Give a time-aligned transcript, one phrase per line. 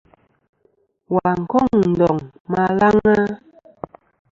[1.13, 2.17] Wà n-kôŋ ndòŋ
[2.49, 3.17] ma alaŋ a?